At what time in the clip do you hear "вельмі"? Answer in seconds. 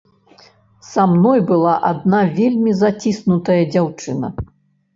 2.41-2.75